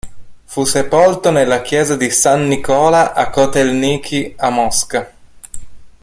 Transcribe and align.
Fu 0.45 0.63
sepolto 0.65 1.29
nella 1.29 1.61
Chiesa 1.61 1.95
di 1.95 2.09
San 2.09 2.47
Nicola 2.47 3.13
a 3.13 3.29
Kotel'niki, 3.29 4.33
a 4.35 4.49
Mosca. 4.49 5.11